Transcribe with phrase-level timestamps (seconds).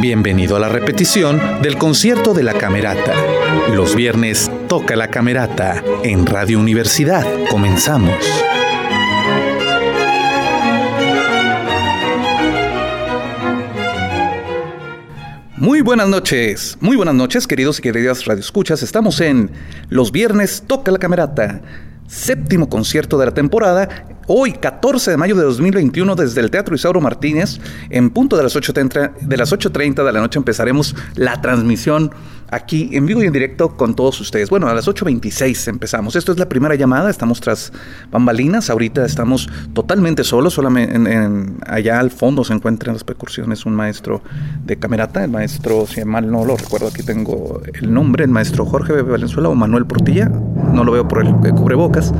[0.00, 3.14] Bienvenido a la repetición del concierto de la Camerata.
[3.72, 7.24] Los viernes toca la Camerata en Radio Universidad.
[7.48, 8.16] Comenzamos.
[15.56, 18.82] Muy buenas noches, muy buenas noches queridos y queridas radioescuchas.
[18.82, 19.52] Estamos en
[19.88, 21.62] Los viernes toca la Camerata
[22.06, 23.88] séptimo concierto de la temporada,
[24.26, 28.56] hoy 14 de mayo de 2021 desde el Teatro Isauro Martínez, en punto de las
[28.56, 32.10] 8.30 de, las 8.30 de la noche empezaremos la transmisión
[32.50, 34.50] aquí en vivo y en directo con todos ustedes.
[34.50, 36.16] Bueno, a las 8.26 empezamos.
[36.16, 37.72] Esto es la primera llamada, estamos tras
[38.10, 43.66] bambalinas, ahorita estamos totalmente solos, solamente en, allá al fondo se encuentran las percusiones.
[43.66, 44.22] Un maestro
[44.64, 48.64] de camerata, el maestro, si mal no lo recuerdo, aquí tengo el nombre, el maestro
[48.64, 52.12] Jorge Valenzuela o Manuel Portilla, no lo veo por el cubrebocas,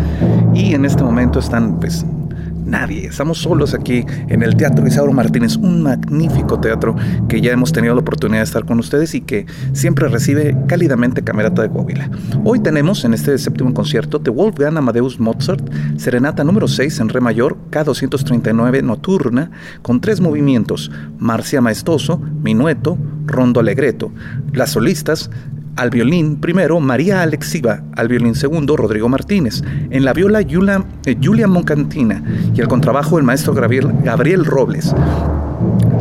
[0.55, 1.94] y en este momento están pues
[2.65, 3.07] nadie.
[3.07, 6.97] Estamos solos aquí en el Teatro Isauro Martínez, un magnífico teatro
[7.29, 11.23] que ya hemos tenido la oportunidad de estar con ustedes y que siempre recibe cálidamente
[11.23, 12.11] Camerata de Coahuila.
[12.45, 17.21] Hoy tenemos en este séptimo concierto de Wolfgang Amadeus Mozart, Serenata número 6 en Re
[17.21, 19.51] mayor, K239 nocturna,
[19.83, 24.13] con tres movimientos, Marcia Maestoso, Minueto, Rondo Alegreto.
[24.53, 25.31] Las solistas
[25.77, 31.17] al violín primero María Alexiva, al violín segundo Rodrigo Martínez, en la viola Julia, eh,
[31.23, 32.23] Julia Moncantina
[32.55, 34.95] y el contrabajo el maestro Gabriel, Gabriel Robles.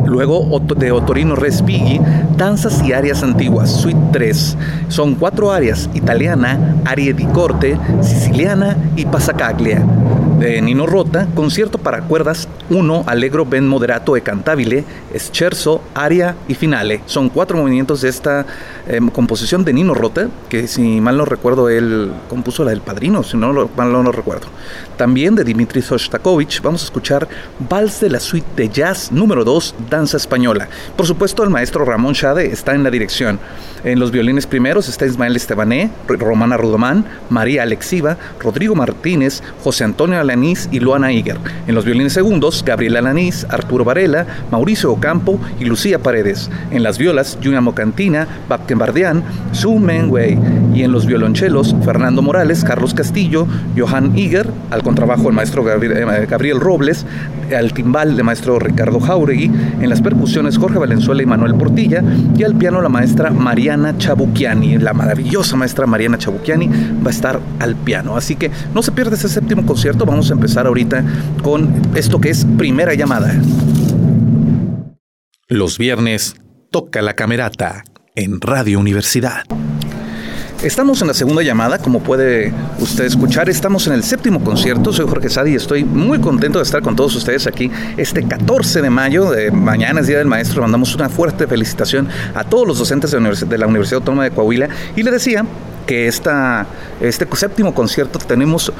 [0.06, 2.00] Luego de Otorino Respighi,
[2.36, 4.56] Danzas y Arias Antiguas, Suite 3.
[4.88, 9.84] Son cuatro áreas, italiana, aria di corte, siciliana y pasacaglia
[10.38, 14.84] de Nino Rota, concierto para cuerdas 1, Allegro ben moderato e cantabile,
[15.16, 17.00] scherzo, aria y finale.
[17.06, 18.46] Son cuatro movimientos de esta
[18.86, 23.22] em, composición de Nino Rota, que si mal no recuerdo él compuso la del Padrino,
[23.22, 24.48] si no mal no lo recuerdo.
[24.96, 27.28] También de Dimitri Sostakovich vamos a escuchar
[27.68, 29.74] Vals de la suite de jazz número 2,
[30.04, 30.68] Danza Española.
[30.98, 33.38] Por supuesto el maestro Ramón Shade está en la dirección.
[33.84, 40.20] En los violines primeros está Ismael Estebané, Romana Rudomán, María Alexiva, Rodrigo Martínez, José Antonio
[40.20, 41.38] Alanís y Luana Iger.
[41.66, 46.50] En los violines segundos, Gabriel Alanís, Arturo Varela, Mauricio Ocampo y Lucía Paredes.
[46.70, 50.38] En las violas, Julia Mocantina, Babken Bardián, Su Menwei.
[50.74, 53.46] Y en los violonchelos, Fernando Morales, Carlos Castillo,
[53.76, 57.06] Johan Iger, al contrabajo el maestro eh, Gabriel, Robles,
[57.54, 59.50] al timbal el maestro Ricardo Jauregui,
[59.84, 62.02] en las percusiones Jorge Valenzuela y Manuel Portilla,
[62.36, 64.78] y al piano la maestra Mariana Chabuquiani.
[64.78, 66.68] La maravillosa maestra Mariana Chabuquiani
[67.04, 68.16] va a estar al piano.
[68.16, 71.04] Así que no se pierda ese séptimo concierto, vamos a empezar ahorita
[71.42, 73.34] con esto que es primera llamada.
[75.48, 76.36] Los viernes
[76.70, 77.84] toca la camerata
[78.16, 79.44] en Radio Universidad.
[80.64, 85.06] Estamos en la segunda llamada, como puede usted escuchar, estamos en el séptimo concierto, soy
[85.06, 88.88] Jorge Sadi y estoy muy contento de estar con todos ustedes aquí este 14 de
[88.88, 93.10] mayo, de mañana es Día del Maestro, mandamos una fuerte felicitación a todos los docentes
[93.10, 94.70] de la Universidad Autónoma de Coahuila.
[94.96, 95.44] Y le decía
[95.86, 96.66] que esta,
[97.00, 98.72] este séptimo concierto tenemos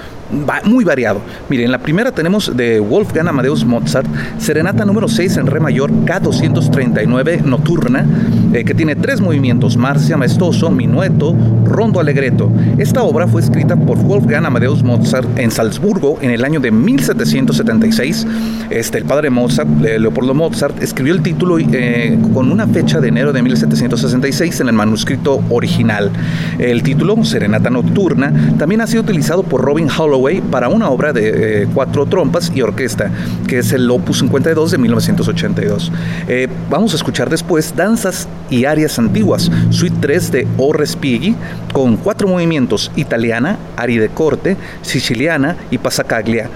[0.64, 1.20] muy variado.
[1.48, 4.06] Miren, la primera tenemos de Wolfgang Amadeus Mozart,
[4.38, 8.06] Serenata número 6 en Re mayor, K239 nocturna,
[8.52, 12.50] eh, que tiene tres movimientos, Marcia Maestoso, Minueto, Rondo Alegreto.
[12.78, 18.26] Esta obra fue escrita por Wolfgang Amadeus Mozart en Salzburgo en el año de 1776.
[18.70, 23.32] Este, el padre Mozart, Leopoldo Mozart, escribió el título eh, con una fecha de enero
[23.32, 26.10] de 1766 en el manuscrito original.
[26.58, 26.93] El título,
[27.24, 32.06] Serenata Nocturna, también ha sido utilizado por Robin Holloway para una obra de eh, cuatro
[32.06, 33.10] trompas y orquesta,
[33.46, 35.92] que es el Opus 52 de 1982.
[36.28, 41.36] Eh, vamos a escuchar después Danzas y Arias Antiguas, Suite 3 de O Respighi,
[41.72, 46.48] con cuatro movimientos, italiana, aria de corte, siciliana y pasacaglia.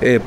[0.00, 0.20] Eh,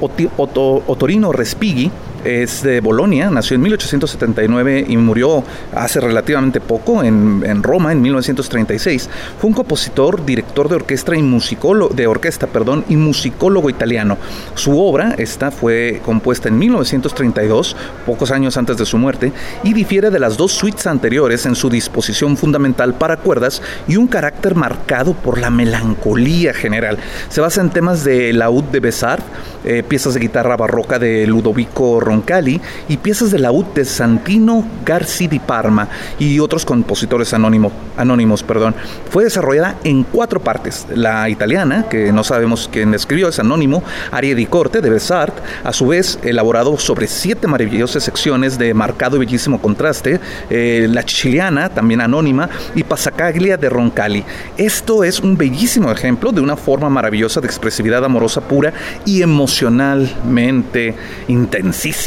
[0.00, 1.90] Otorino Respighi
[2.24, 9.08] es de Bolonia, nació en 1879 y murió hace relativamente poco en, Roma en 1936.
[9.40, 14.18] Fue un compositor, director de orquesta y musicólogo de orquesta, perdón, y musicólogo italiano.
[14.54, 17.76] Su obra esta fue compuesta en 1932,
[18.06, 21.70] pocos años antes de su muerte, y difiere de las dos suites anteriores en su
[21.70, 26.98] disposición fundamental para cuerdas y un carácter marcado por la melancolía general.
[27.28, 29.24] Se basa en temas de laúd de Besart,
[29.64, 32.58] eh, piezas de guitarra barroca de Ludovico Roncalli
[32.88, 35.88] y piezas de laúd de Santino Garci di Parma
[36.18, 38.42] y otros compositores anónimo, anónimos.
[38.42, 38.74] Perdón.
[39.10, 40.86] Fue desarrollada en cuatro partes.
[40.94, 45.34] La italiana, que no sabemos quién escribió, es anónimo, Aria di Corte de Besart,
[45.64, 50.18] a su vez elaborado sobre siete maravillosas secciones de marcado y bellísimo contraste,
[50.48, 54.24] eh, la chiliana, también anónima, y Pasacaglia de Roncalli.
[54.56, 58.72] Esto es un bellísimo ejemplo de una forma maravillosa de expresividad amorosa pura
[59.04, 60.94] y emocionalmente
[61.28, 61.97] intensísima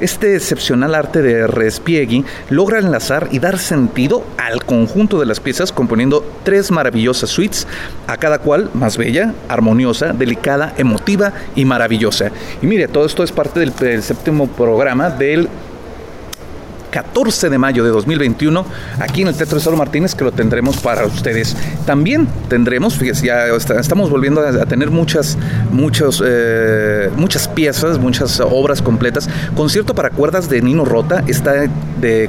[0.00, 5.72] Este excepcional arte de Respiegui logra enlazar y dar sentido al conjunto de las piezas
[5.72, 7.66] componiendo tres maravillosas suites,
[8.06, 12.30] a cada cual más bella, armoniosa, delicada, emotiva y maravillosa.
[12.60, 15.48] Y mire, todo esto es parte del séptimo programa del
[16.90, 18.64] 14 de mayo de 2021
[19.00, 21.56] aquí en el Teatro de Salo Martínez que lo tendremos para ustedes.
[21.86, 25.38] También tendremos, fíjense, ya estamos volviendo a, tener muchas,
[25.70, 29.28] muchos, eh, muchas piezas, muchas obras completas.
[29.54, 31.68] Concierto para cuerdas de Nino Rota está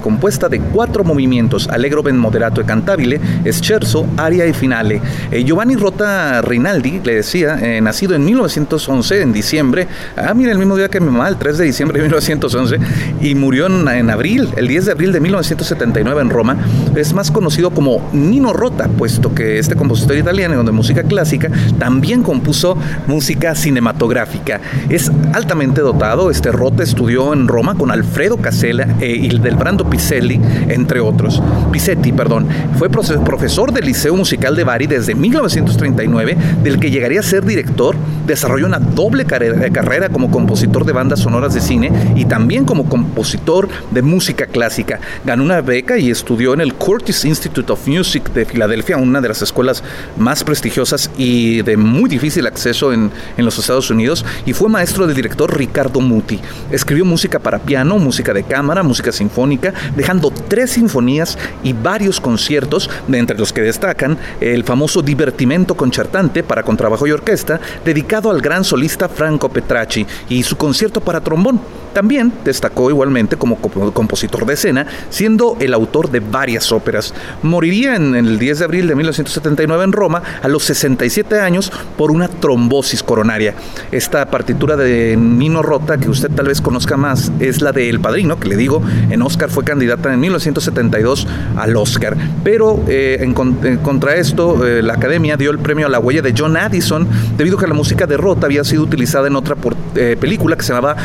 [0.01, 3.19] compuesta de cuatro movimientos, Allegro ben moderato e cantabile,
[3.51, 5.01] scherzo, aria y finale.
[5.31, 10.57] Eh, Giovanni Rota Rinaldi, le decía, eh, nacido en 1911, en diciembre, ah, mira, el
[10.57, 12.79] mismo día que mi mamá, el 3 de diciembre de 1911,
[13.21, 16.57] y murió en abril el 10 de abril de 1979 en Roma,
[16.95, 22.23] es más conocido como Nino Rota, puesto que este compositor italiano de música clásica también
[22.23, 24.61] compuso música cinematográfica.
[24.89, 29.89] Es altamente dotado, este Rota estudió en Roma con Alfredo Casella eh, y del Brando
[29.89, 31.41] Piselli, entre otros.
[31.71, 32.47] Pisetti, perdón.
[32.77, 37.95] Fue profesor del Liceo Musical de Bari desde 1939, del que llegaría a ser director.
[38.25, 43.67] Desarrolló una doble carrera como compositor de bandas sonoras de cine y también como compositor
[43.91, 44.99] de música clásica.
[45.25, 49.27] Ganó una beca y estudió en el Curtis Institute of Music de Filadelfia, una de
[49.27, 49.83] las escuelas
[50.17, 55.07] más prestigiosas y de muy difícil acceso en, en los Estados Unidos, y fue maestro
[55.07, 56.39] del director Ricardo Muti.
[56.71, 62.89] Escribió música para piano, música de cámara, música sinfónica, dejando tres sinfonías y varios conciertos,
[63.11, 68.63] entre los que destacan el famoso Divertimento Concertante para contrabajo y orquesta, dedicado al gran
[68.63, 71.59] solista Franco Petracci, y su concierto para trombón.
[71.93, 77.13] También destacó igualmente como compositor de escena, siendo el autor de varias óperas.
[77.43, 82.11] Moriría en el 10 de abril de 1979 en Roma a los 67 años por
[82.11, 83.55] una trombosis coronaria.
[83.91, 87.99] Esta partitura de Nino Rota, que usted tal vez conozca más, es la de El
[87.99, 91.27] Padrino, que le digo, en Oscar fue candidata en 1972
[91.57, 92.15] al Oscar.
[92.43, 96.33] Pero eh, en, contra esto, eh, la Academia dio el premio a la huella de
[96.37, 97.07] John Addison,
[97.37, 99.55] debido a que la música de Rota había sido utilizada en otra
[99.95, 100.95] eh, película que se llamaba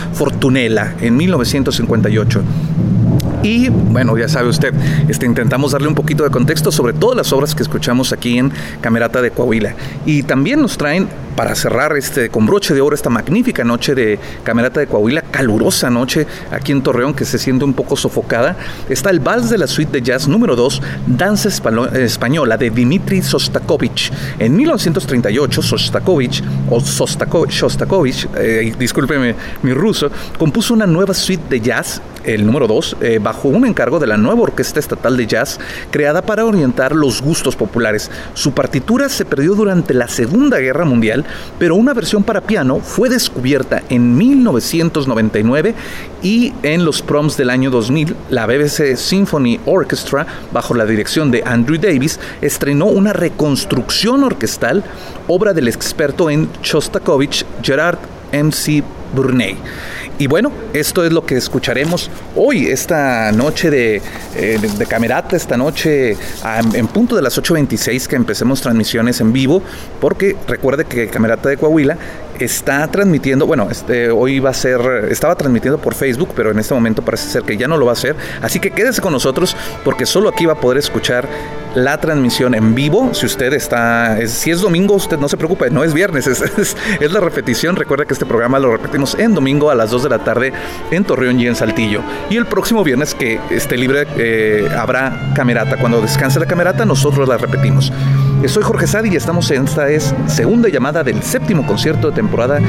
[1.00, 2.42] En 1958.
[3.44, 4.72] Y bueno, ya sabe usted,
[5.06, 8.50] este, intentamos darle un poquito de contexto sobre todas las obras que escuchamos aquí en
[8.80, 9.74] Camerata de Coahuila.
[10.06, 14.18] Y también nos traen, para cerrar este, con broche de oro esta magnífica noche de
[14.44, 18.56] Camerata de Coahuila, calurosa noche aquí en Torreón que se siente un poco sofocada,
[18.88, 24.10] está el Vals de la Suite de Jazz número 2, Danza Española de Dmitri Sostakovich.
[24.38, 32.00] En 1938, Sostakovich, o Sostakovich, eh, discúlpeme mi ruso, compuso una nueva suite de jazz,
[32.24, 35.58] el número 2, eh, bajo un encargo de la nueva Orquesta Estatal de Jazz,
[35.90, 38.10] creada para orientar los gustos populares.
[38.34, 41.24] Su partitura se perdió durante la Segunda Guerra Mundial,
[41.58, 45.74] pero una versión para piano fue descubierta en 1999
[46.22, 51.42] y en los proms del año 2000, la BBC Symphony Orchestra, bajo la dirección de
[51.44, 54.84] Andrew Davis, estrenó una reconstrucción orquestal,
[55.28, 57.98] obra del experto en Shostakovich, Gerard
[58.32, 58.82] M.C.
[59.14, 59.56] Burney.
[60.18, 64.00] Y bueno, esto es lo que escucharemos hoy, esta noche de,
[64.36, 66.16] eh, Camerata, esta noche
[66.72, 69.62] en punto de las 8.26 que empecemos transmisiones en vivo,
[70.00, 71.96] porque recuerde que Camerata de Coahuila
[72.40, 76.74] está transmitiendo, bueno, este, hoy va a ser, estaba transmitiendo por Facebook, pero en este
[76.74, 79.56] momento parece ser que ya no lo va a hacer, así que quédese con nosotros
[79.84, 81.28] porque solo aquí va a poder escuchar
[81.74, 83.12] la transmisión en vivo.
[83.14, 86.76] Si usted está, si es domingo, usted no se preocupe, no es viernes, es,
[87.12, 87.76] la repetición.
[87.76, 90.52] Recuerda que este programa lo repetimos en domingo a las 2 de la tarde
[90.90, 92.02] en Torreón y en Saltillo.
[92.30, 95.76] Y el próximo viernes que esté libre eh, habrá camerata.
[95.76, 97.92] Cuando descanse la camerata, nosotros la repetimos.
[98.48, 102.60] Soy Jorge Sadi y estamos en esta es segunda llamada del séptimo concierto de temporada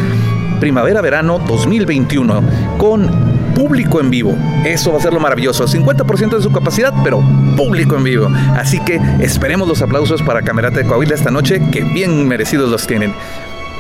[0.59, 2.43] primavera-verano 2021
[2.77, 3.09] con
[3.53, 4.37] público en vivo.
[4.63, 5.67] Eso va a ser lo maravilloso.
[5.67, 7.21] 50% de su capacidad, pero
[7.57, 8.29] público en vivo.
[8.55, 12.87] Así que esperemos los aplausos para Camerata de Coahuila esta noche, que bien merecidos los
[12.87, 13.13] tienen.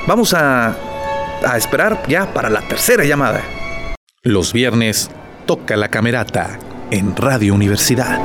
[0.05, 0.75] Vamos a,
[1.45, 3.41] a esperar ya para la tercera llamada.
[4.21, 5.09] Los viernes
[5.45, 6.59] toca la Camerata
[6.91, 8.19] en Radio Universidad.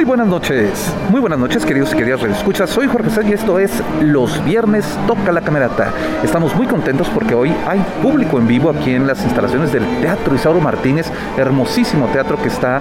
[0.00, 2.70] Muy buenas noches, muy buenas noches queridos y queridas escuchas.
[2.70, 5.92] Soy Jorge Sá y esto es Los Viernes Toca la Camerata.
[6.24, 10.34] Estamos muy contentos porque hoy hay público en vivo aquí en las instalaciones del Teatro
[10.34, 12.80] Isauro Martínez, hermosísimo teatro que está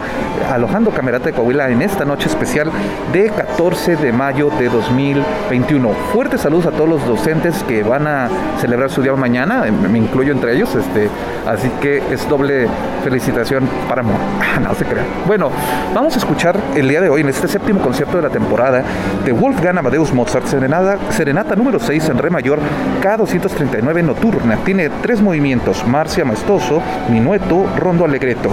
[0.49, 2.71] alojando Camerata de Coahuila en esta noche especial
[3.11, 5.89] de 14 de mayo de 2021.
[6.13, 8.29] Fuertes saludos a todos los docentes que van a
[8.61, 11.09] celebrar su día mañana, me incluyo entre ellos, este,
[11.45, 12.69] así que es doble
[13.03, 14.11] felicitación para mí.
[14.61, 15.03] no se crea.
[15.27, 15.51] Bueno,
[15.93, 18.83] vamos a escuchar el día de hoy, en este séptimo concierto de la temporada
[19.25, 22.59] de Wolfgang Amadeus Mozart, Serenata, Serenata número 6 en Re mayor,
[23.01, 24.57] K239 Nocturna.
[24.63, 28.51] Tiene tres movimientos, Marcia Maestoso, Minueto, Rondo Allegretto.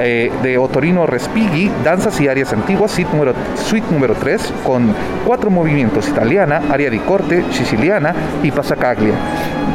[0.00, 4.94] Eh, de Otorino Respighi, Danzas y Arias Antiguas, suite número, suite número 3, con
[5.26, 9.14] cuatro movimientos, Italiana, Aria di Corte, Siciliana y Passacaglia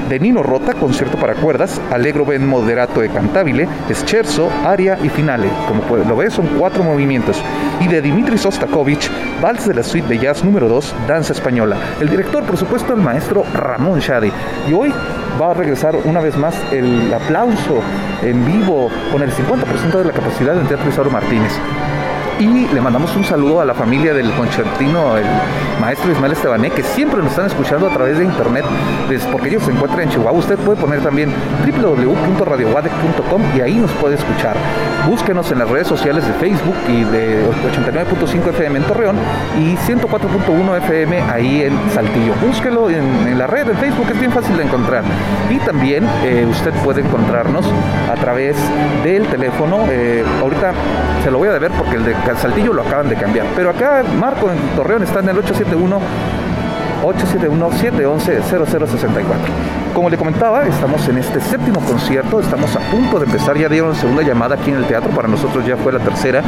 [0.09, 5.47] de Nino Rota, concierto para cuerdas, Allegro ben moderato e cantabile, Scherzo, aria y finale.
[5.67, 7.41] Como lo ves, son cuatro movimientos.
[7.79, 9.09] Y de Dimitri Sostakovich,
[9.41, 11.77] Vals de la suite de jazz número 2, Danza Española.
[11.99, 14.31] El director, por supuesto, el maestro Ramón Shadi.
[14.69, 14.93] Y hoy
[15.41, 17.81] va a regresar una vez más el aplauso
[18.21, 21.51] en vivo con el 50% de la capacidad del Teatro Isauro Martínez.
[22.39, 25.25] Y le mandamos un saludo a la familia del concertino, el
[25.79, 28.65] maestro Ismael Estebané, que siempre nos están escuchando a través de internet,
[29.31, 30.39] porque ellos se encuentran en Chihuahua.
[30.39, 31.31] Usted puede poner también
[31.65, 34.55] www.radiowadec.com y ahí nos puede escuchar.
[35.07, 39.17] Búsquenos en las redes sociales de Facebook y de 89.5 FM en Torreón
[39.59, 42.33] y 104.1 FM ahí en Saltillo.
[42.45, 45.03] Búsquelo en, la red, en Facebook, es bien fácil de encontrar.
[45.49, 47.65] Y también eh, usted puede encontrarnos
[48.09, 48.55] a través
[49.03, 49.85] del teléfono.
[49.89, 50.73] Eh, ahorita
[51.23, 53.45] se lo voy a deber porque el de Saltillo lo acaban de cambiar.
[53.55, 55.99] Pero acá Marco en Torreón está en el 871
[57.03, 59.83] 871-711-0064.
[59.93, 63.93] Como le comentaba, estamos en este séptimo concierto, estamos a punto de empezar, ya dieron
[63.93, 66.41] segunda llamada aquí en el teatro, para nosotros ya fue la tercera,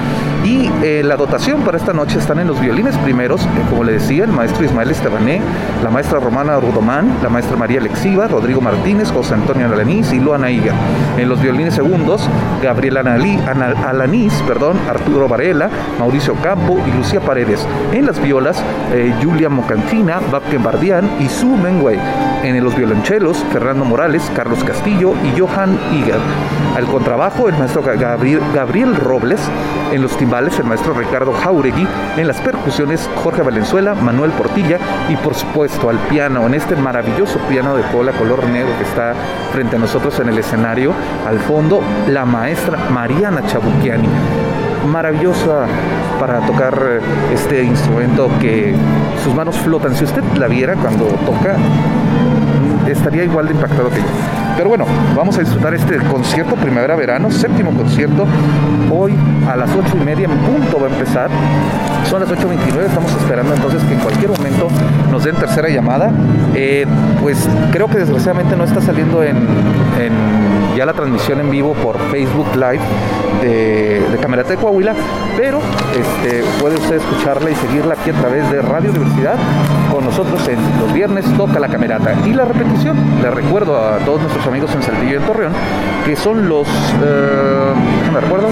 [0.44, 3.94] y eh, la dotación para esta noche están en los violines primeros, eh, como le
[3.94, 5.42] decía, el maestro Ismael Estebané,
[5.84, 10.50] la maestra Romana Rudomán, la maestra María Alexiva, Rodrigo Martínez, José Antonio Alanís y Luana
[10.50, 10.74] Higa.
[11.18, 12.28] En los violines segundos,
[12.64, 15.70] Gabriel Alanís, perdón, Arturo Varela,
[16.00, 17.64] Mauricio Campo y Lucía Paredes.
[17.94, 18.58] En las violas,
[18.92, 22.00] eh, Julia Mocantina, Babken Bardián y Su Mengwei.
[22.44, 26.20] En los violonchelos, Fernando Morales, Carlos Castillo y Johan Iger.
[26.75, 29.40] Al contrabajo, el maestro Gabriel, Gabriel Robles.
[29.92, 31.88] En los timbales, el maestro Ricardo Jauregui.
[32.18, 34.78] En las percusiones, Jorge Valenzuela, Manuel Portilla.
[35.10, 39.16] Y por supuesto, al piano, en este maravilloso piano de cola color negro que está
[39.52, 40.94] frente a nosotros en el escenario.
[41.25, 44.08] Al fondo, la maestra Mariana Chabuquiani
[44.86, 45.66] maravillosa
[46.20, 47.02] para tocar
[47.34, 48.75] este instrumento que
[49.25, 49.96] sus manos flotan.
[49.96, 51.55] Si usted la viera cuando toca,
[52.88, 54.03] estaría igual de impactado que yo.
[54.55, 58.27] Pero bueno, vamos a disfrutar este concierto primavera-verano, séptimo concierto.
[58.91, 59.13] Hoy
[59.50, 61.29] a las ocho y media en punto va a empezar.
[62.10, 64.67] Son las 8.29, estamos esperando entonces que en cualquier momento
[65.12, 66.12] nos den tercera llamada.
[66.53, 66.86] Eh,
[67.20, 69.36] pues creo que desgraciadamente no está saliendo en,
[70.75, 72.82] ya la transmisión en vivo por Facebook Live
[73.41, 74.94] de, de Camerata de Coahuila,
[75.38, 75.60] pero
[75.94, 79.38] este, puede usted escucharla y seguirla aquí a través de Radio Universidad
[79.91, 82.13] con nosotros en los viernes toca la Camerata.
[82.25, 85.53] Y la repetición, le recuerdo a todos nuestros amigos en Saltillo y en Torreón,
[86.05, 87.74] que son los, eh,
[88.13, 88.50] me recuerdo,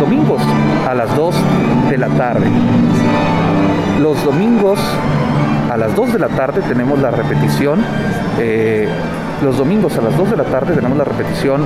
[0.00, 0.40] domingos
[0.88, 1.34] a las 2
[1.90, 2.46] de la tarde.
[4.00, 4.78] Los domingos
[5.70, 7.84] a las 2 de la tarde tenemos la repetición.
[8.38, 8.88] Eh,
[9.42, 11.64] los domingos a las 2 de la tarde tenemos la repetición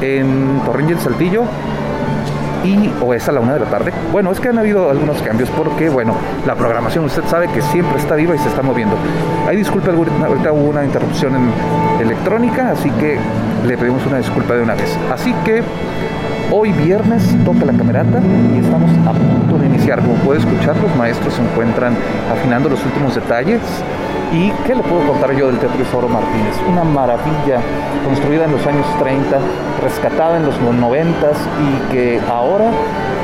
[0.00, 1.44] en Torreón y el Saltillo
[2.64, 3.92] y o es a la una de la tarde.
[4.12, 6.14] Bueno, es que han habido algunos cambios porque, bueno,
[6.46, 8.96] la programación usted sabe que siempre está viva y se está moviendo.
[9.46, 13.18] Hay disculpa, ahorita hubo una interrupción en electrónica, así que
[13.66, 14.96] le pedimos una disculpa de una vez.
[15.12, 15.62] Así que
[16.50, 18.20] hoy viernes toca la camerata
[18.54, 20.00] y estamos a punto de iniciar.
[20.00, 21.94] Como puede escuchar, los maestros se encuentran
[22.32, 23.60] afinando los últimos detalles.
[24.32, 26.56] ¿Y qué le puedo contar yo del Teatro Isauro Martínez?
[26.68, 27.60] Una maravilla
[28.04, 29.38] construida en los años 30,
[29.82, 32.70] rescatada en los 90 y que ahora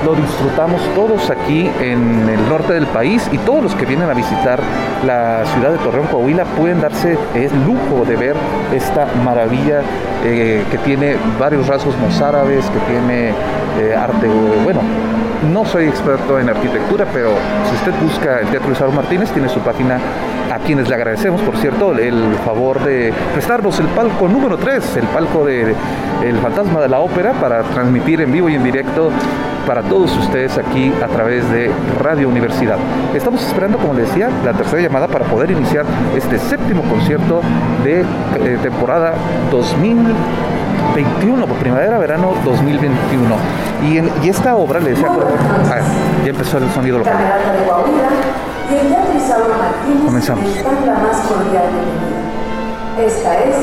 [0.04, 4.14] lo disfrutamos todos aquí en el norte del país y todos los que vienen a
[4.14, 4.60] visitar
[5.04, 8.36] la ciudad de Torreón, Coahuila, pueden darse el lujo de ver
[8.72, 9.82] esta maravilla
[10.24, 13.30] eh, que tiene varios rasgos mozárabes, que tiene
[13.80, 14.28] eh, arte,
[14.64, 14.80] bueno,
[15.52, 17.30] no soy experto en arquitectura, pero
[17.68, 19.98] si usted busca el Teatro Isauro Martínez, tiene su página
[20.52, 25.06] a quienes le agradecemos, por cierto, el favor de prestarnos el palco número 3, el
[25.06, 25.74] palco de
[26.22, 29.10] El Fantasma de la Ópera, para transmitir en vivo y en directo
[29.66, 32.76] para todos ustedes aquí a través de Radio Universidad.
[33.14, 37.40] Estamos esperando, como les decía, la tercera llamada para poder iniciar este séptimo concierto
[37.82, 39.14] de eh, temporada
[39.50, 43.36] 2021, por primavera-verano 2021.
[44.22, 45.80] Y, esta obra, le decía, ah,
[46.24, 47.16] ya empezó el sonido local.
[50.06, 50.44] Comenzamos.
[52.98, 53.56] Esta es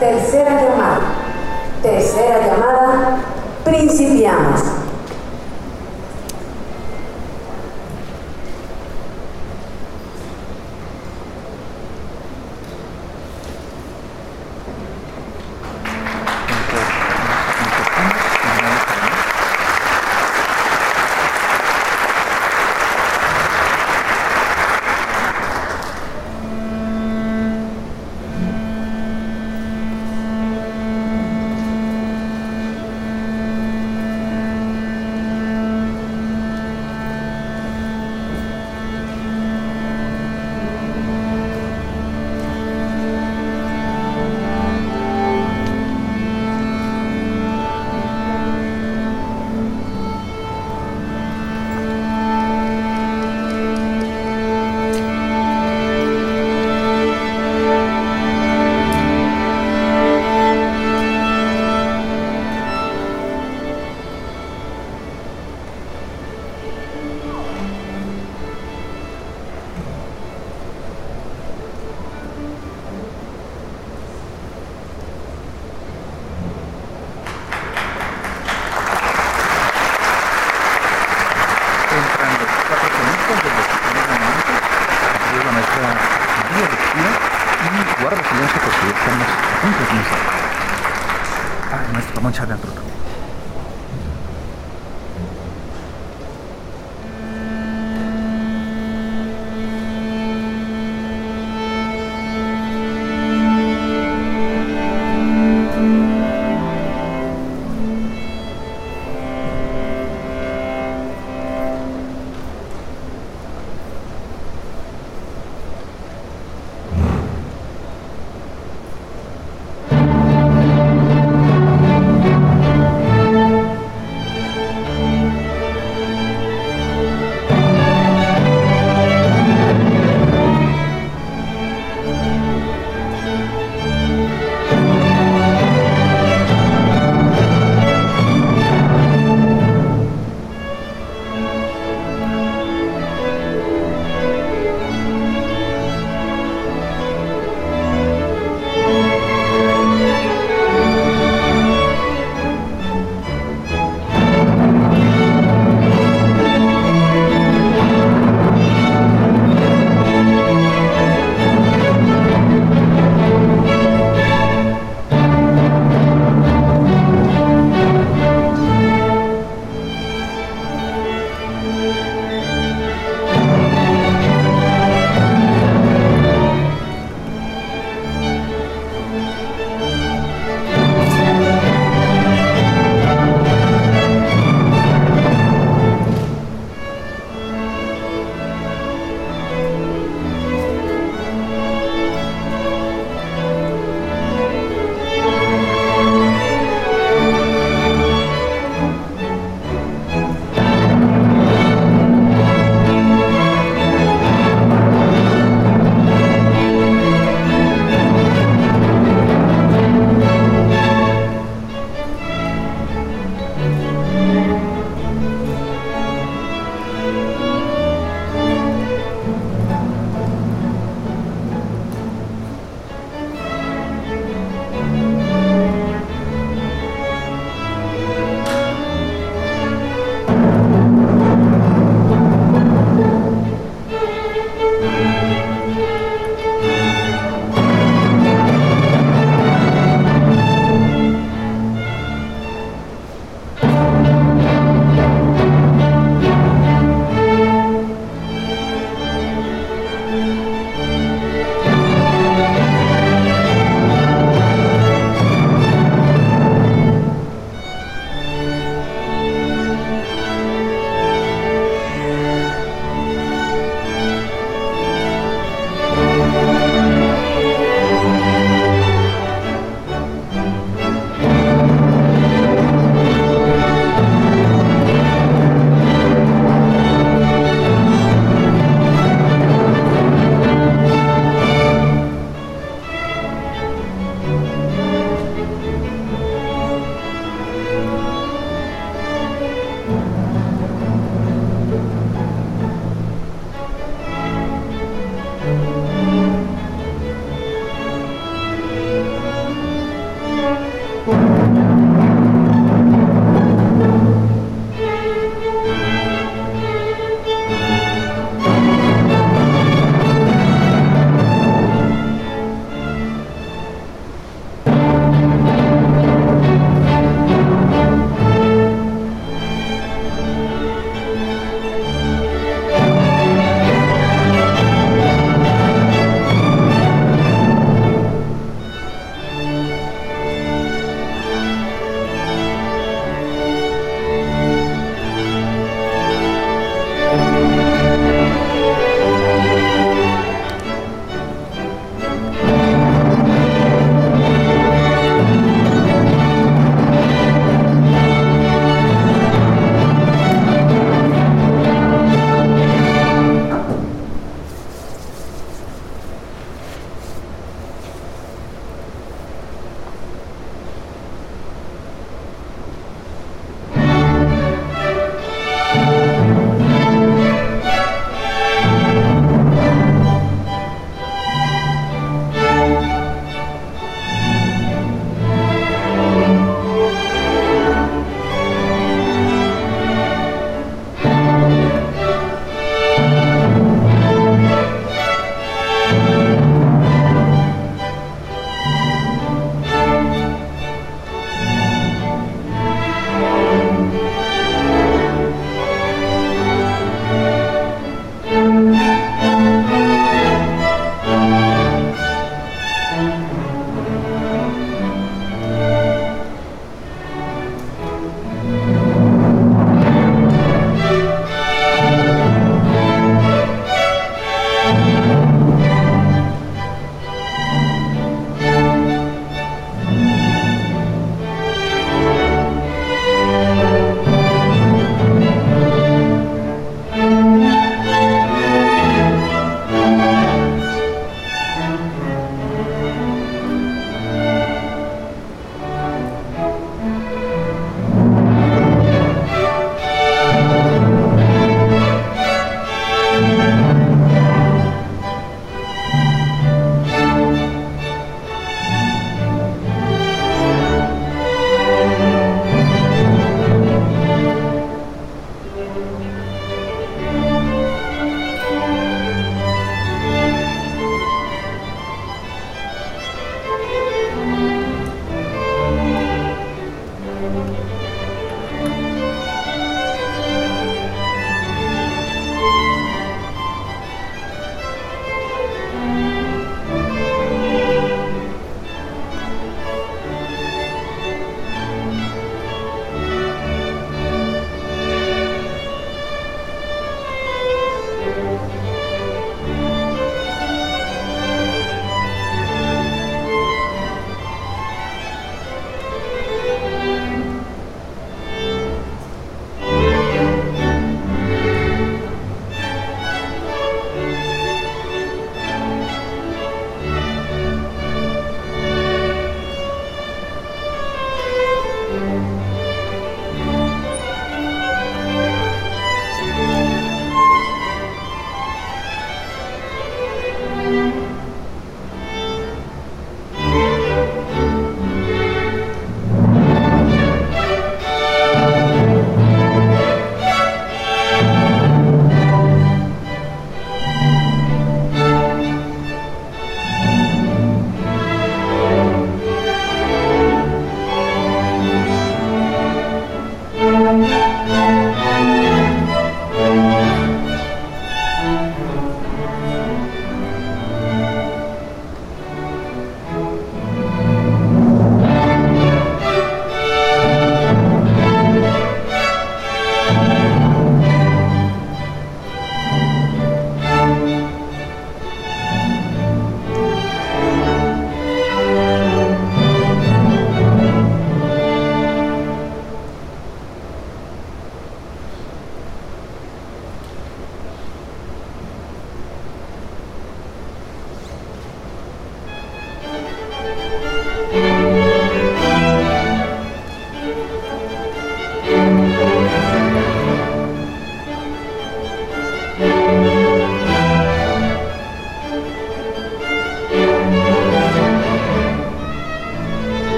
[0.00, 1.00] tercera llamada.
[1.82, 3.16] Tercera llamada,
[3.64, 4.83] principiamos.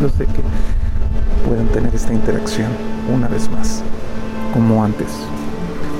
[0.00, 0.42] Agradecidos de que
[1.46, 2.68] puedan tener esta interacción
[3.12, 3.82] una vez más,
[4.52, 5.08] como antes.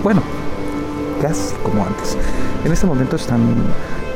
[0.02, 0.22] Bueno,
[1.20, 2.16] casi como antes.
[2.64, 3.54] En este momento están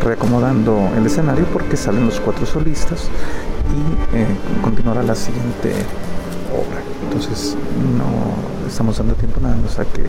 [0.03, 3.09] reacomodando el escenario porque salen los cuatro solistas
[3.73, 4.27] y eh,
[4.63, 5.73] continuará la siguiente
[6.53, 6.81] obra.
[7.05, 7.57] Entonces
[7.97, 10.05] no estamos dando tiempo nada más a que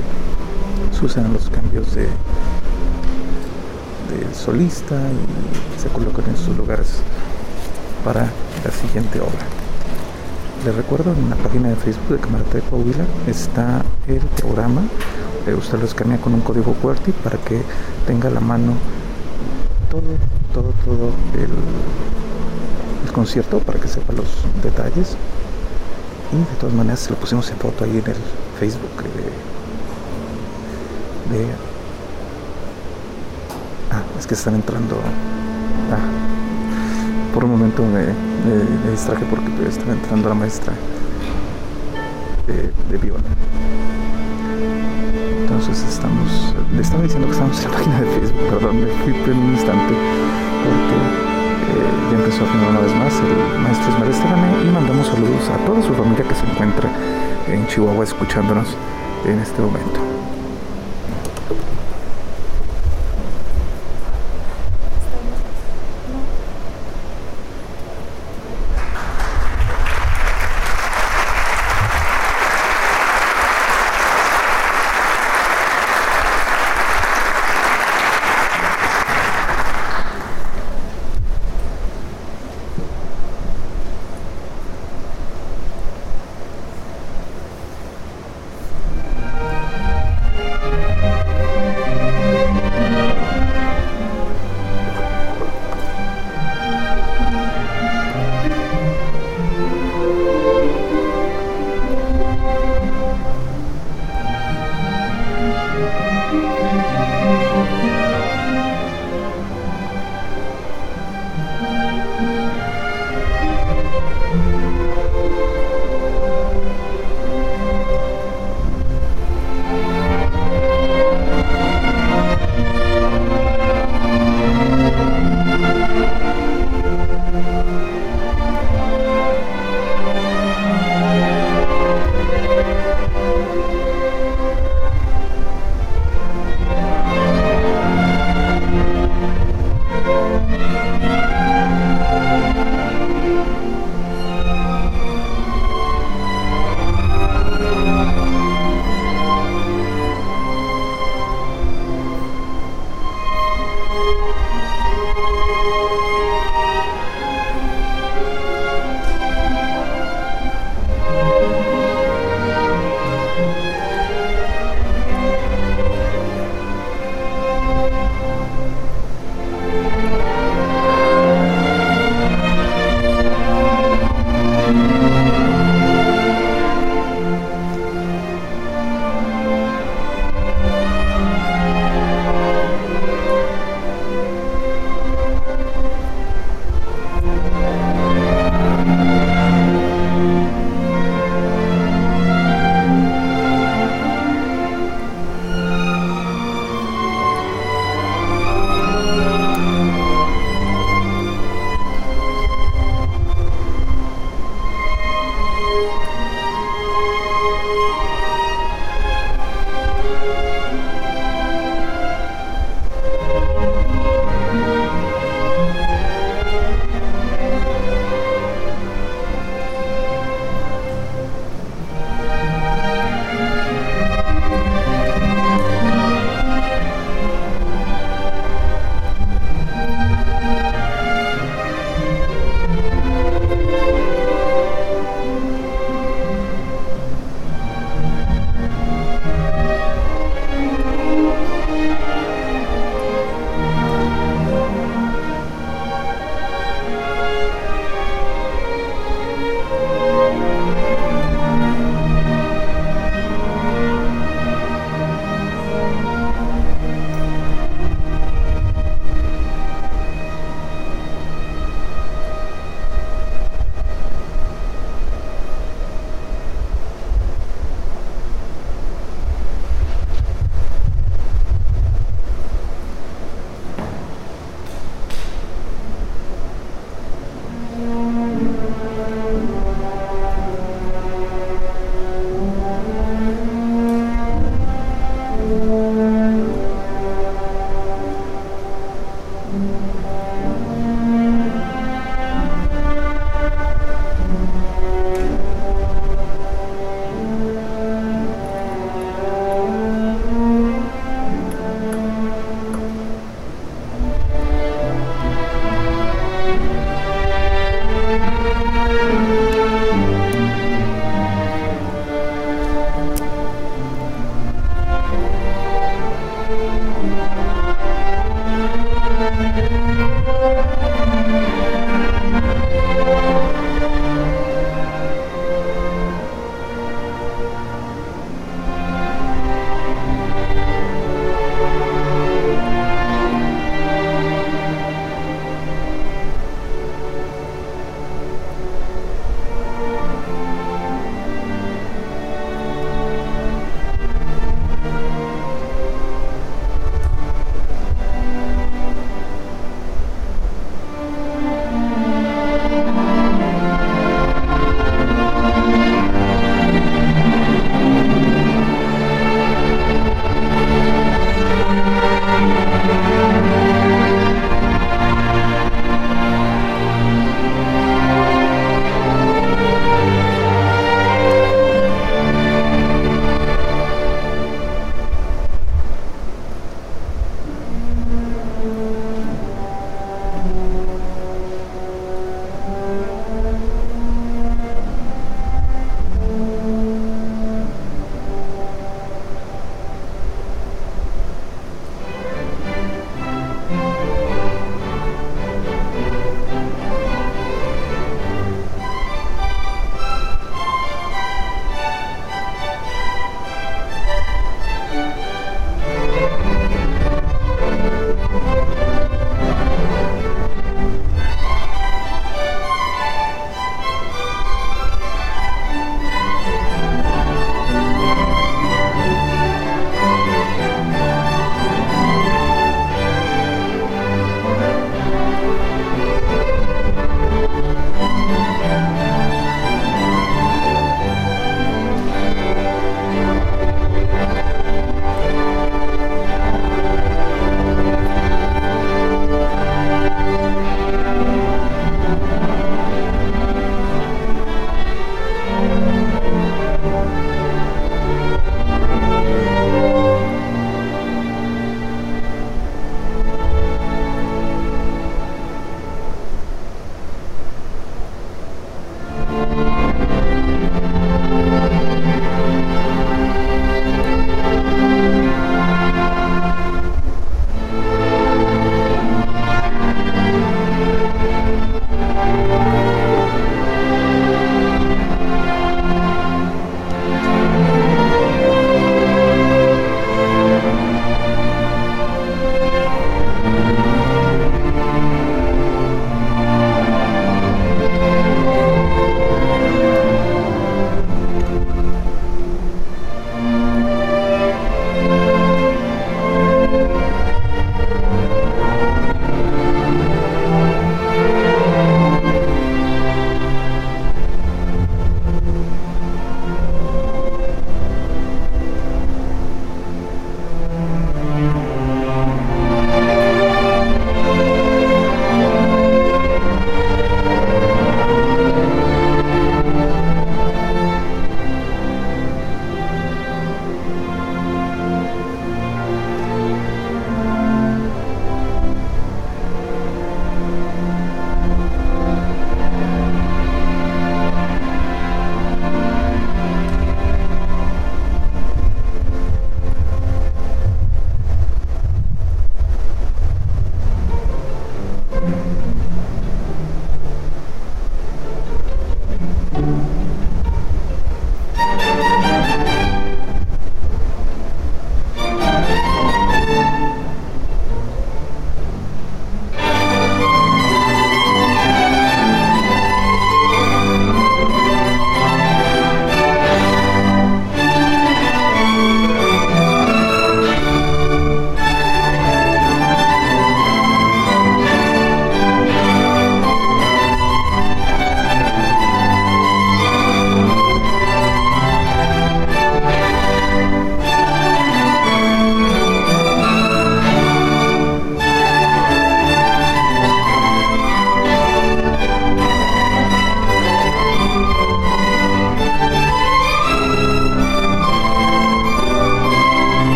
[0.91, 2.09] sucedan los cambios de, de
[4.33, 6.99] solista y se coloquen en sus lugares
[8.03, 8.29] para
[8.63, 9.64] la siguiente obra.
[10.65, 14.81] Les recuerdo en la página de Facebook de Camarata de Coahuila está el programa.
[15.55, 17.61] usted lo escanea con un código QWERTY para que
[18.07, 18.73] tenga a la mano
[19.91, 20.01] todo,
[20.53, 21.51] todo, todo el,
[23.05, 24.25] el concierto para que sepa los
[24.63, 25.15] detalles.
[26.33, 28.17] Y de todas maneras se lo pusimos en foto ahí en el
[28.59, 29.03] Facebook
[31.29, 31.45] de, de
[33.91, 34.97] Ah, es que están entrando.
[35.91, 36.34] Ah,
[37.35, 40.71] por un momento me, distraje porque estaba entrando la maestra
[42.47, 43.19] de, de viola.
[45.41, 49.13] Entonces estamos, le estaba diciendo que estamos en la página de Facebook, perdón, me fui
[49.13, 49.93] por un instante
[50.63, 50.95] porque
[51.75, 55.49] eh, ya empezó a filmar una vez más el maestro Ismael Esteban y mandamos saludos
[55.49, 56.89] a toda su familia que se encuentra
[57.49, 58.77] en Chihuahua escuchándonos
[59.25, 60.14] en este momento.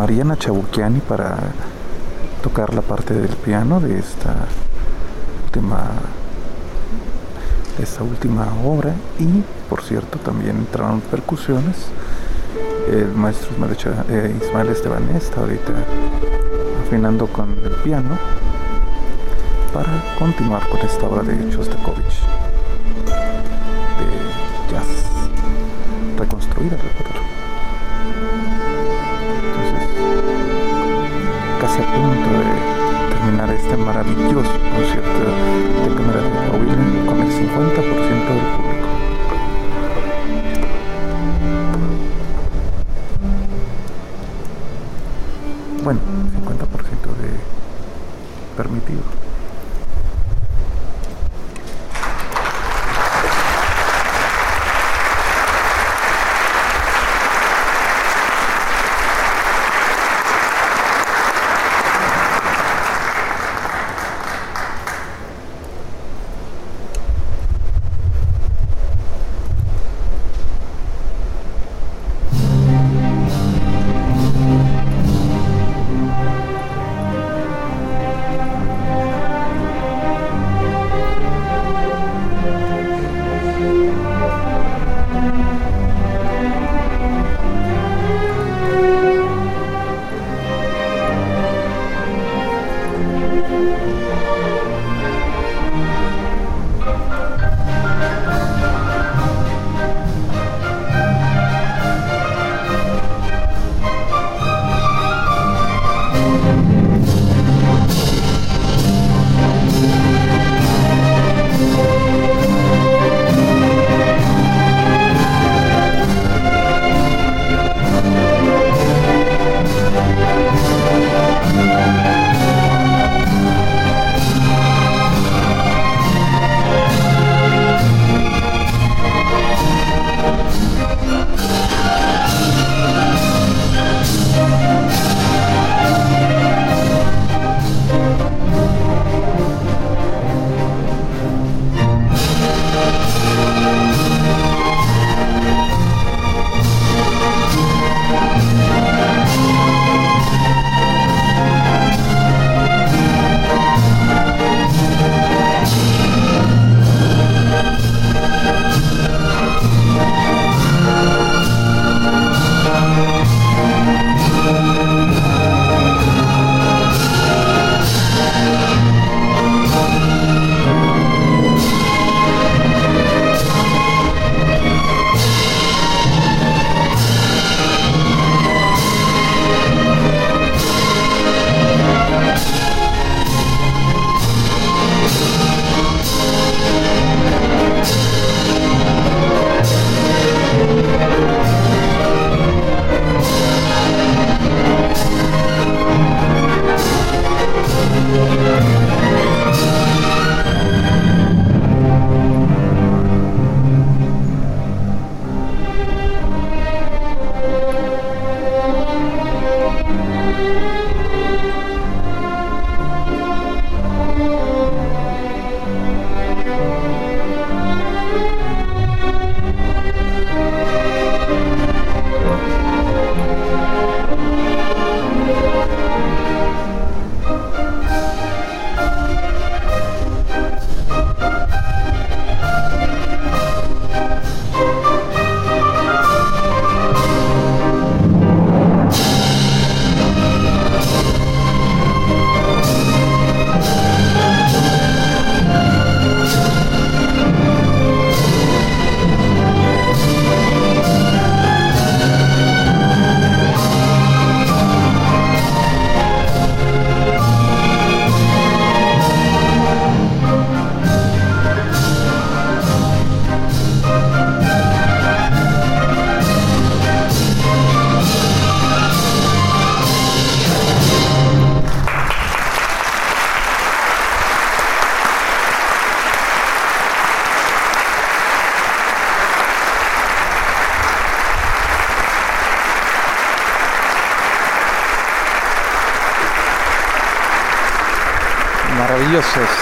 [0.00, 1.36] Mariana Chabuquiani para
[2.42, 4.34] tocar la parte del piano de esta
[5.44, 5.90] última
[7.78, 8.94] esta última obra.
[9.18, 11.76] Y por cierto también entraron percusiones.
[12.90, 13.76] El maestro Ismael,
[14.08, 15.74] eh, Esteban está ahorita
[16.86, 18.16] afinando con el piano
[19.74, 22.22] para continuar con esta obra de Chostakovich
[23.98, 25.04] de jazz
[26.16, 26.78] reconstruida
[33.76, 38.88] maravilloso concierto de cámara de con el 50% del público.
[45.84, 47.30] Bueno, 50% de
[48.56, 49.19] permitido.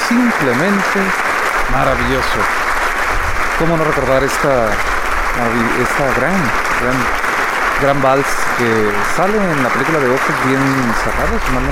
[0.09, 0.98] Simplemente
[1.72, 2.40] maravilloso.
[3.59, 6.36] ¿Cómo no recordar esta, esta gran,
[6.80, 6.98] gran,
[7.82, 8.26] gran vals
[8.56, 10.62] que sale en la película de Ojos Bien
[11.02, 11.64] Cerrados, si mal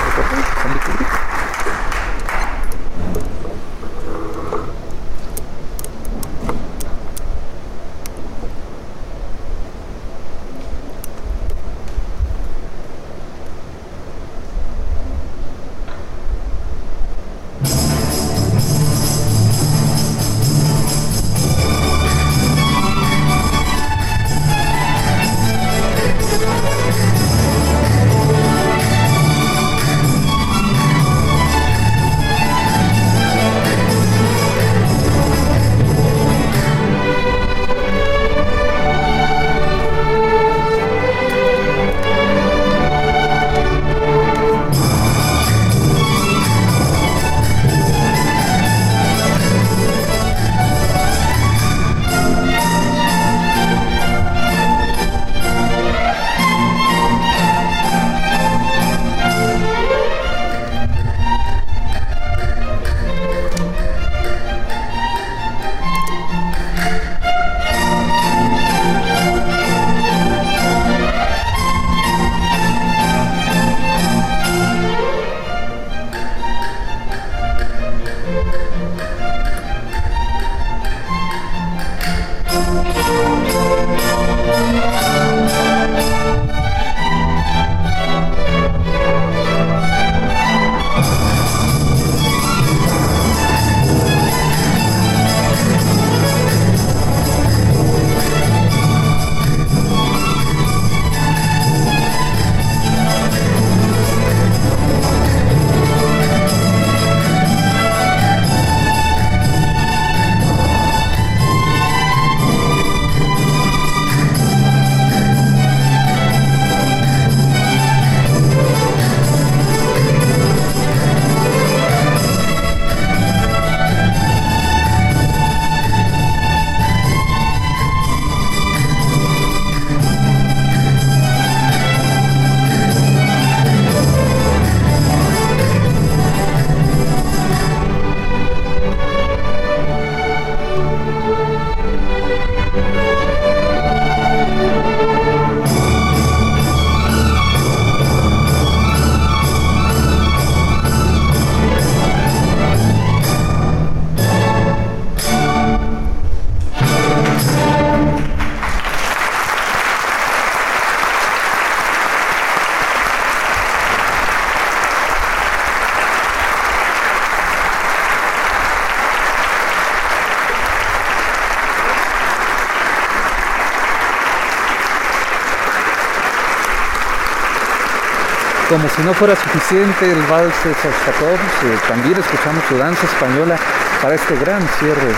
[178.77, 183.57] Como si no fuera suficiente el vals de eh, también escuchamos su danza española
[184.03, 185.09] para este gran cierre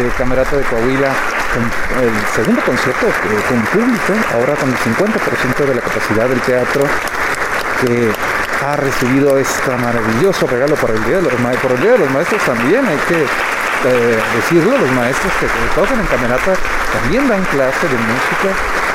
[0.00, 1.12] de Camerata de Coahuila,
[2.00, 6.80] el segundo concierto eh, con público, ahora con el 50% de la capacidad del teatro,
[7.84, 8.08] que
[8.64, 12.10] ha recibido este maravilloso regalo por el Día de los, por el Día de los
[12.12, 15.46] Maestros también, hay que eh, decirlo, los maestros que
[15.78, 16.54] tocan en Camerata
[16.96, 18.48] también dan clase de música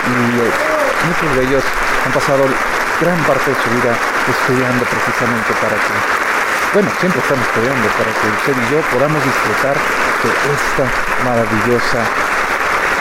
[0.10, 1.64] y muchos de ellos
[2.04, 2.46] han pasado
[3.00, 3.94] gran parte de su vida
[4.26, 5.94] estudiando precisamente para que,
[6.74, 10.86] bueno, siempre estamos estudiando para que usted y yo podamos disfrutar de esta
[11.24, 12.02] maravillosa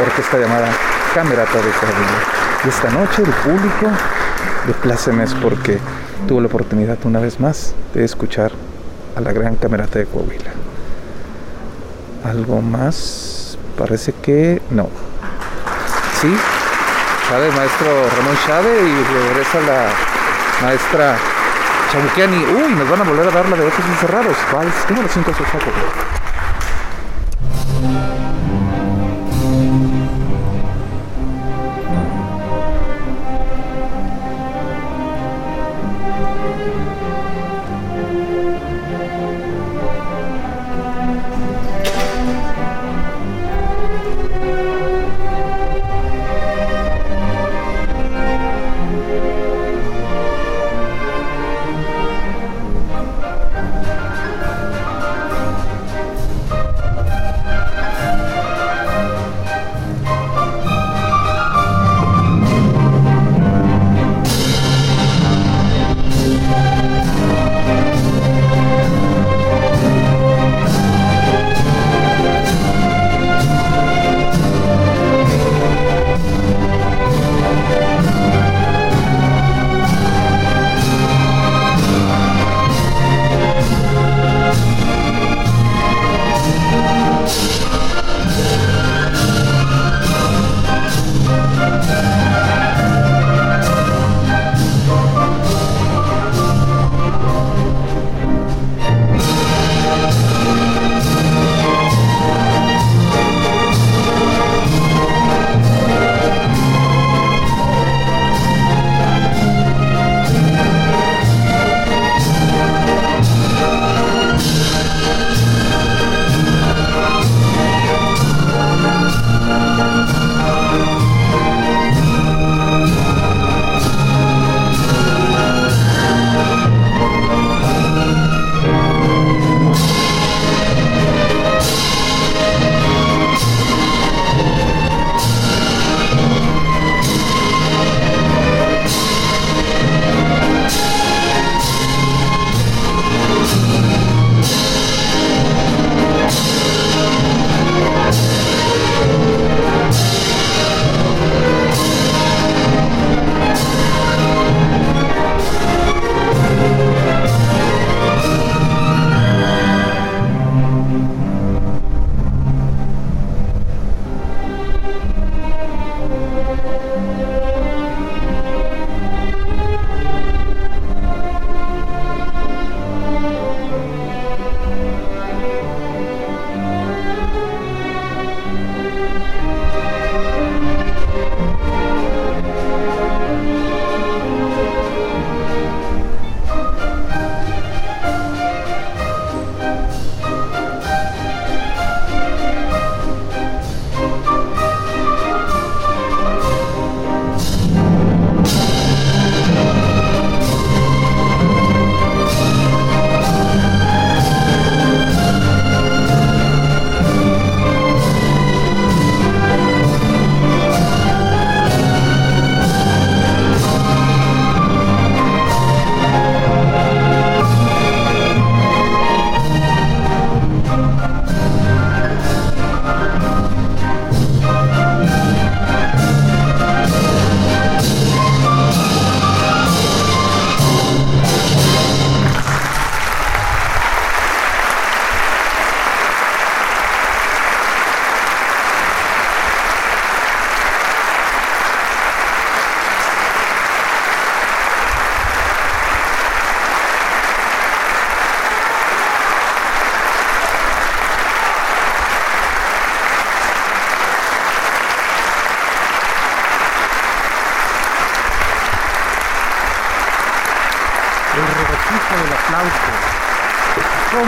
[0.00, 0.68] orquesta llamada
[1.14, 2.20] Camerata de Coahuila.
[2.64, 3.86] Y esta noche el público
[4.66, 5.78] de plácemes porque
[6.28, 8.52] tuvo la oportunidad una vez más de escuchar
[9.16, 10.52] a la gran Camerata de Coahuila.
[12.24, 13.56] ¿Algo más?
[13.78, 14.88] Parece que no.
[16.20, 16.28] ¿Sí?
[17.34, 19.88] El maestro Ramón Chávez y regresa la
[20.62, 21.16] maestra
[21.90, 22.36] Chabuquiani.
[22.36, 24.36] Uy, nos van a volver a dar la de ojos encerrados.
[24.52, 26.25] Vals número 5 saco.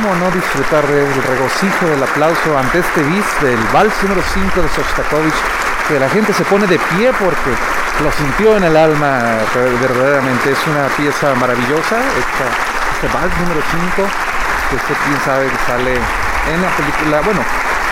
[0.09, 4.69] ¿Cómo no disfrutar del regocijo del aplauso ante este bis del vals número 5 de
[4.71, 5.37] Sostakovich?
[5.87, 7.53] Que la gente se pone de pie porque
[8.01, 9.21] lo sintió en el alma
[9.53, 10.53] verdaderamente.
[10.53, 14.09] Es una pieza maravillosa, este vals número 5,
[14.73, 17.45] que usted quién sabe que sale en la película, bueno,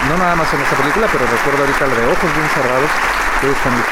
[0.08, 2.90] no nada más en esta película, pero recuerdo ahorita la de Ojos Bien Cerrados,
[3.40, 3.82] cuando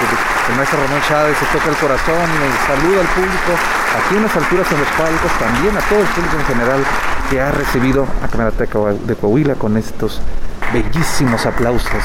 [0.49, 3.53] el maestro Ramón Chávez se toca el corazón y saluda al público,
[3.99, 6.85] aquí en las alturas en los palcos, también a todo el público en general
[7.31, 10.21] que ha recibido a Camarateca de Coahuila con estos
[10.73, 12.03] bellísimos aplausos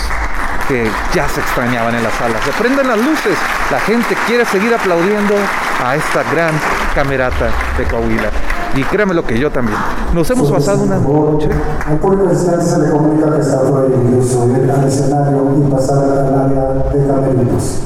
[0.68, 2.44] que ya se extrañaban en las salas.
[2.44, 3.38] Se prenden las luces,
[3.72, 5.36] la gente quiere seguir aplaudiendo
[5.84, 6.54] a esta gran
[6.94, 8.30] camerata de Coahuila.
[8.76, 9.78] Y créame lo que yo también.
[10.14, 11.50] Nos hemos pasado una noche.
[11.92, 16.74] Un público se le comunica que está incluso ir al escenario y pasar al área
[16.94, 17.80] de camerinos.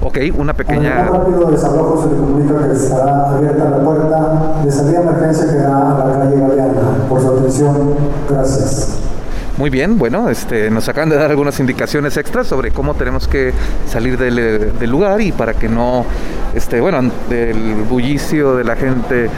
[0.00, 1.06] Ok, una pequeña.
[1.06, 5.46] Al rápido desalojo se le comunica que estará abierta la puerta de salida de emergencia
[5.46, 7.08] que da a la calle Galeana.
[7.08, 7.94] Por su atención,
[8.28, 8.97] gracias.
[9.58, 13.52] Muy bien, bueno, este, nos acaban de dar algunas indicaciones extras sobre cómo tenemos que
[13.90, 16.06] salir del, lugar y para que no,
[16.54, 19.28] este, bueno, del bullicio de la gente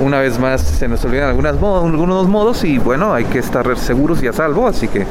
[0.00, 4.20] una vez más se nos olvidan algunas algunos modos y bueno, hay que estar seguros
[4.24, 5.06] y a salvo, así que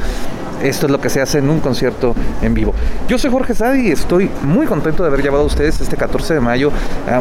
[0.62, 2.74] esto es lo que se hace en un concierto en vivo.
[3.08, 6.34] Yo soy Jorge Sadi y estoy muy contento de haber llevado a ustedes este 14
[6.34, 6.70] de mayo,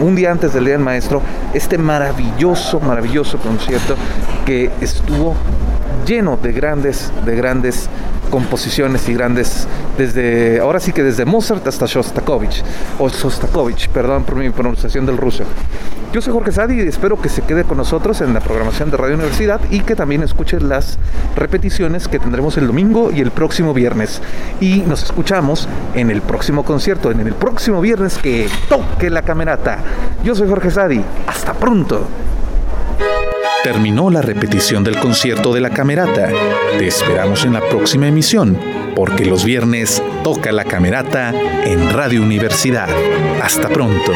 [0.01, 1.21] un día antes del Día del Maestro,
[1.53, 3.95] este maravilloso, maravilloso concierto
[4.45, 5.37] que estuvo
[6.05, 7.89] lleno de grandes, de grandes
[8.29, 9.67] composiciones y grandes,
[9.97, 12.63] desde, ahora sí que desde Mozart hasta Shostakovich,
[12.99, 15.43] o Shostakovich, perdón por mi pronunciación del ruso.
[16.11, 18.97] Yo soy Jorge Sadi y espero que se quede con nosotros en la programación de
[18.97, 20.97] Radio Universidad y que también escuche las
[21.35, 24.19] repeticiones que tendremos el domingo y el próximo viernes.
[24.59, 29.79] Y nos escuchamos en el próximo concierto, en el próximo viernes que toque la camerata.
[30.23, 31.03] Yo soy Jorge Sadi.
[31.27, 32.07] Hasta pronto.
[33.63, 36.29] Terminó la repetición del concierto de la Camerata.
[36.77, 38.57] Te esperamos en la próxima emisión,
[38.95, 41.33] porque los viernes toca la Camerata
[41.65, 42.87] en Radio Universidad.
[43.41, 44.13] Hasta pronto.